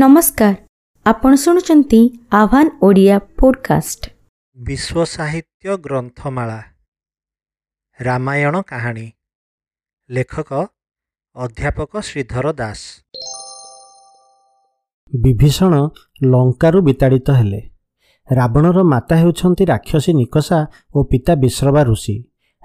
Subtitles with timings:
[0.00, 0.54] ନମସ୍କାର।
[1.06, 2.00] ଆପଣ ଶୁଣୁଛନ୍ତି
[2.32, 4.02] ଆହ୍ୱାନ ଓଡ଼ିଆ ପୋଡ଼କାଷ୍ଟ।
[4.58, 6.60] ବିଶ୍ୱ ସାହିତ୍ୟ ଗ୍ରନ୍ଥମାଳା।
[8.00, 9.12] ରାମାୟଣ କାହାଣୀ।
[10.10, 10.52] ଲେଖକ
[11.36, 12.80] ଅଧ୍ୟାପକ ଶ୍ରୀଧର ଦାସ।
[15.22, 15.74] ବିଭୀଷଣ
[16.22, 17.60] ଲଙ୍କାରୁ ବିତାଡ଼ିତ ହେଲେ।
[18.32, 22.16] ରାବଣର ମାତା ହେଉଛନ୍ତି ରାକ୍ଷସୀ ନିକଷା ଓ ପିତା ବିଶ୍ରବା ଋଷି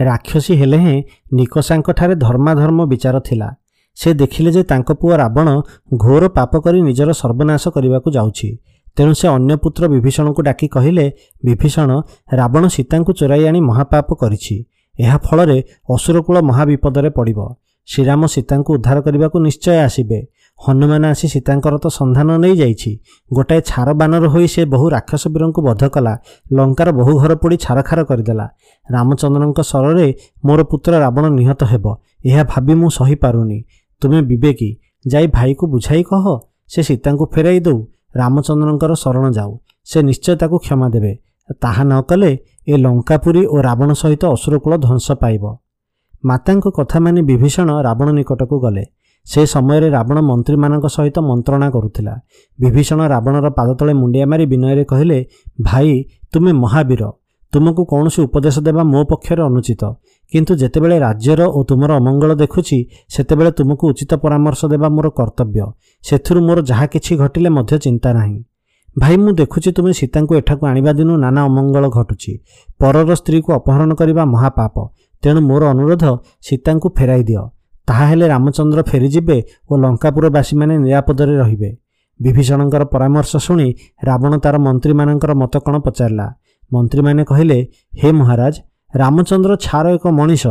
[0.00, 1.02] ରାକ୍ଷସୀ ହେଲେ ହେଁ
[1.32, 3.48] ନିକଷାଙ୍କଠାରେ ଧର୍ମାଧର୍ମ ବିଚାର ଥିଲା।
[3.96, 5.48] ସେ ଦେଖିଲେ ଯେ ତାଙ୍କ ପୁଅ ରାବଣ
[5.96, 8.48] ଘୋର ପାପ କରି ନିଜର ସର୍ବନାଶ କରିବାକୁ ଯାଉଛି।
[8.96, 11.06] ତେଣୁ ସେ ଅନ୍ୟ ପୁତ୍ର ବିଭୀଷଣକୁ ଡାକି କହିଲେ
[11.44, 11.90] ବିଭୀଷଣ
[12.32, 14.56] ରାବଣ ସୀତାଙ୍କୁ ଚୋରାଇ ଆଣି ମହାପାପ କରିଛି।
[14.98, 15.58] ଏହା ଫଳରେ
[15.94, 17.40] ଅସୁରକୂଳ ମହାବିପଦରେ ପଡ଼ିବ।
[17.88, 20.20] ଶ୍ରୀରାମ ସୀତାଙ୍କୁ ଉଦ୍ଧାର କରିବାକୁ ନିଶ୍ଚୟ ଆସିବେ।
[20.60, 22.90] ହନୁମାନ ଆସି ସୀତାଙ୍କର ତ ସନ୍ଧାନ ନେଇଯାଇଛି।
[23.30, 26.14] ଗୋଟାଏ ଛାର ବାନର ହୋଇ ସେ ବହୁ ରାକ୍ଷସ ବୀରଙ୍କୁ ବଧ କଲା
[26.52, 28.46] ଲଙ୍କାର ବହୁ ଘର ପୋଡ଼ି ଛାରଖାର କରିଦେଲା।
[28.88, 30.06] ରାମଚନ୍ଦ୍ରଙ୍କ ସ୍ୱରରେ
[30.44, 31.84] ମୋର ପୁତ୍ର ରାବଣ ନିହତ ହେବ।
[32.28, 33.58] ଏହା ଭାବି ମୁଁ ସହିପାରୁନି
[34.02, 34.70] ତୁମେ ବିବେକୀ
[35.04, 36.24] ଯାଇ ଭାଇକୁ ବୁଝାଇ କହ
[36.72, 37.78] ସେ ସୀତାଙ୍କୁ ଫେରାଇ ଦେଉ
[38.16, 39.52] ରାମଚନ୍ଦ୍ରଙ୍କର ଶରଣ ଯାଉ
[39.88, 41.12] ସେ ନିଶ୍ଚୟ ତାକୁ କ୍ଷମା ଦେବେ।
[41.62, 42.30] ତାହା ନ କଲେ
[42.68, 45.44] ଏ ଲଙ୍କାପୁରୀ ଓ ରାବଣ ସହିତ ଅସୁରକୂଳ ଧ୍ୱଂସ ପାଇବ।
[46.24, 48.84] ମାତାଙ୍କ କଥା ମାନି ବିଭୀଷଣ ରାବଣ ନିକଟକୁ ଗଲେ।
[49.26, 52.14] ସେ ସମୟରେ ରାବଣ ମନ୍ତ୍ରୀମାନଙ୍କ ସହିତ ମନ୍ତ୍ରଣା କରୁଥିଲା।
[52.58, 55.18] ବିଭୀଷଣ ରାବଣର ପାଦତଳେ ମୁଣ୍ଡିଆ ମାରି ବିନୟରେ କହିଲେ
[55.62, 55.90] ଭାଇ
[56.32, 57.02] ତୁମେ ମହାବୀର।
[57.52, 59.82] ତୁମକୁ କୌଣସି ଉପଦେଶ ଦେବା ମୋ ପକ୍ଷରେ ଅନୁଚିତ।
[60.32, 65.66] କିନ୍ତୁ ଯେତେବେଳେ ରାଜ୍ୟର ଓ ତୁମର ଅମଙ୍ଗଳ ଦେଖୁଛି ସେତେବେଳେ ତୁମକୁ ଉଚିତ ପରାମର୍ଶ ଦେବା ମୋର କର୍ତ୍ତବ୍ୟ।
[66.04, 68.38] ସେଥିରୁ ମୋର ଯାହା କିଛି ଘଟିଲେ ମଧ୍ୟ ଚିନ୍ତା ନାହିଁ।
[68.98, 72.32] ଭାଇ ମୁଁ ଦେଖୁଛି ତୁମେ ସୀତାଙ୍କୁ ଏଠାକୁ ଆଣିବା ଦିନୁ ନାନା ଅମଙ୍ଗଳ ଘଟୁଛି।
[72.80, 74.74] ପରର ସ୍ତ୍ରୀକୁ ଅପହରଣ କରିବା ମହାପାପ।
[75.22, 76.04] ତେଣୁ ମୋର ଅନୁରୋଧ
[76.46, 77.42] ସୀତାଙ୍କୁ ଫେରାଇ ଦିଅ।
[77.88, 79.38] ତାହା ହେଲେ ରାମଚନ୍ଦ୍ର ଫେରିଯିବେ
[79.70, 81.70] ଓ ଲଙ୍କାପୁରବାସୀମାନେ ନିରାପଦରେ ରହିବେ।
[82.20, 83.68] ବିଭୀଷଣଙ୍କର ପରାମର୍ଶ ଶୁଣି
[84.04, 86.26] ରାବଣ ତାର ମନ୍ତ୍ରୀମାନଙ୍କର ମତ କ'ଣ ପଚାରିଲା।
[86.72, 87.58] ମନ୍ତ୍ରୀମାନେ କହିଲେ
[88.02, 88.54] ହେ ମହାରାଜ
[88.94, 90.46] ରାମଚନ୍ଦ୍ର ଛାର ଏକ ମଣିଷ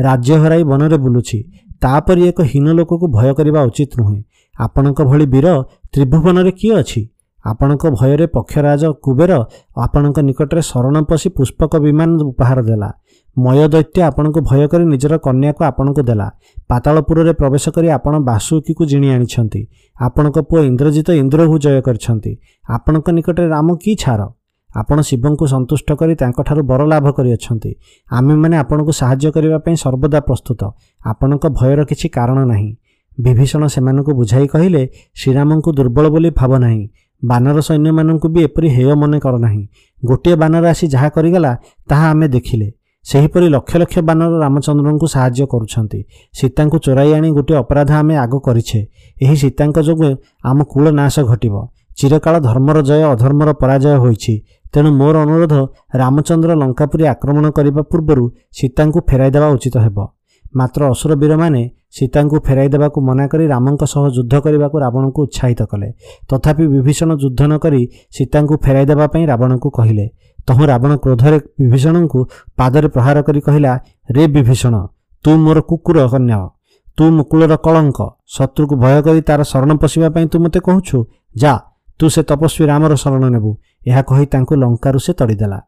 [0.00, 1.38] ରାଜ୍ୟ ହରାଇ ବନରେ ବୁଲୁଛି।
[1.80, 4.22] ତାପରି ଏକ ହୀନ ଲୋକକୁ ଭୟ କରିବା ଉଚିତ ନୁହେଁ।
[4.58, 5.46] ଆପଣଙ୍କ ଭଳି ବୀର
[5.92, 7.08] ତ୍ରିଭୁବନରେ କିଏ ଅଛି?
[7.44, 9.32] ଆପଣଙ୍କ ଭୟରେ ପକ୍ଷରାଜ କୁବେର
[9.76, 12.90] ଆପଣଙ୍କ ନିକଟରେ ଶରଣ ପଶି ପୁଷ୍ପକ ବିମାନ ଉପହାର ଦେଲା।
[13.38, 16.28] ମୟଦୈତ୍ୟ ଆପଣଙ୍କୁ ଭୟ କରି ନିଜର କନ୍ୟାକୁ ଆପଣଙ୍କୁ ଦେଲା।
[16.68, 19.60] ପାତାଳପୁରରେ ପ୍ରବେଶ କରି ଆପଣ ବାସୁକୀକୁ ଜିଣି ଆଣିଛନ୍ତି।
[20.00, 22.32] ଆପଣଙ୍କ ପୁଅ ଇନ୍ଦ୍ରଜିତ ଇନ୍ଦ୍ରକୁ ଜୟ କରିଛନ୍ତି।
[22.68, 24.20] ଆପଣଙ୍କ ନିକଟରେ ରାମ କି ଛାର?
[24.76, 27.74] ଆପଣ ଶିବଙ୍କୁ ସନ୍ତୁଷ୍ଟ କରି ତାଙ୍କଠାରୁ ବର ଲାଭ କରିଅଛନ୍ତି।
[28.10, 30.60] ଆମେମାନେ ଆପଣଙ୍କୁ ସାହାଯ୍ୟ କରିବା ପାଇଁ ସର୍ବଦା ପ୍ରସ୍ତୁତ।
[31.04, 32.76] ଆପଣଙ୍କ ଭୟର କିଛି କାରଣ ନାହିଁ।
[33.20, 36.88] ବିଭୀଷଣ ସେମାନଙ୍କୁ ବୁଝାଇ କହିଲେ ଶ୍ରୀରାମଙ୍କୁ ଦୁର୍ବଳ ବୋଲି ଭାବ ନାହିଁ।
[37.24, 39.68] ବାନର ସୈନ୍ୟମାନଙ୍କୁ ବି ଏପରି ହେୟ ମନେ କର ନାହିଁ।
[40.04, 41.56] ଗୋଟିଏ ବାନର ଆସି ଯାହା କରିଗଲା
[41.88, 42.72] ତାହା ଆମେ ଦେଖିଲେ।
[43.04, 46.04] ସେହିପରି ଲକ୍ଷ ଲକ୍ଷ ବାନର ରାମଚନ୍ଦ୍ରଙ୍କୁ ସାହାଯ୍ୟ କରୁଛନ୍ତି।
[46.34, 48.86] ସୀତାଙ୍କୁ ଚୋରାଇ ଆଣି ଗୋଟିଏ ଅପରାଧ ଆମେ ଆଗ କରିଛେ।
[49.22, 51.54] ଏହି ସୀତାଙ୍କ ଯୋଗୁଁ ଆମ କୂଳ ନାଶ ଘଟିବ।
[51.96, 54.42] ଚିରକାଳ ଧର୍ମର ଜୟ ଅଧର୍ମର ପରାଜୟ ହୋଇଛି।
[54.74, 55.54] ତେଣୁ ମୋର ଅନୁରୋଧ
[56.00, 58.24] ରାମଚନ୍ଦ୍ର ଲଙ୍କାପୁରୀ ଆକ୍ରମଣ କରିବା ପୂର୍ବରୁ
[58.56, 59.98] ସୀତାଙ୍କୁ ଫେରାଇ ଦେବା ଉଚିତ ହେବ।
[60.58, 61.62] ମାତ୍ର ଅସୁର ବୀରମାନେ
[61.96, 65.88] ସୀତାଙ୍କୁ ଫେରାଇ ଦେବାକୁ ମନା କରି ରାମଙ୍କ ସହ ଯୁଦ୍ଧ କରିବାକୁ ରାବଣଙ୍କୁ ଉତ୍ସାହିତ କଲେ।
[66.30, 67.82] ତଥାପି ବିଭୀଷଣ ଯୁଦ୍ଧ ନ କରି
[68.16, 70.06] ସୀତାଙ୍କୁ ଫେରାଇ ଦେବା ପାଇଁ ରାବଣଙ୍କୁ କହିଲେ
[70.48, 72.20] ତହୁଁ ରାବଣ କ୍ରୋଧରେ ବିଭୀଷଣଙ୍କୁ
[72.58, 73.72] ପାଦରେ ପ୍ରହାର କରି କହିଲା
[74.08, 74.74] ରେ ବିଭୀଷଣ
[75.24, 76.40] ତୁ ମୋର କୁକୁର କନ୍ୟା
[76.98, 77.98] ତୁ ମୁକୁଳର କଳଙ୍କ
[78.34, 80.98] ଶତ୍ରୁକୁ ଭୟ କରି ତାର ଶରଣ ପଶିବା ପାଇଁ ତୁ ମୋତେ କହୁଛୁ
[81.42, 81.52] ଯା
[81.98, 83.50] ତୁ ସେ ତପସ୍ୱୀ ରାମର ଶରଣ ନେବୁ।
[83.86, 85.58] ଏହା କହି ତାଙ୍କୁ ଲଙ୍କାରୁ ସେ ତଡ଼ିଦେଲା।